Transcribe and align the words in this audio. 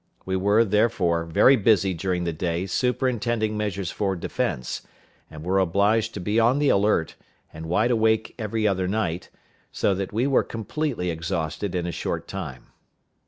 We 0.25 0.35
were, 0.35 0.65
therefore, 0.65 1.25
very 1.25 1.55
busy 1.55 1.93
during 1.93 2.23
the 2.23 2.33
day 2.33 2.65
superintending 2.65 3.55
measures 3.55 3.91
for 3.91 4.15
defense, 4.15 4.81
and 5.29 5.43
were 5.43 5.59
obliged 5.59 6.15
to 6.15 6.19
be 6.19 6.39
on 6.39 6.57
the 6.57 6.69
alert, 6.69 7.13
and 7.53 7.67
wide 7.69 7.91
awake 7.91 8.33
every 8.39 8.67
other 8.67 8.87
night, 8.87 9.29
so 9.71 9.93
that 9.93 10.11
we 10.11 10.25
were 10.25 10.43
completely 10.43 11.11
exhausted 11.11 11.75
in 11.75 11.85
a 11.85 11.91
short 11.91 12.27
time. 12.27 12.69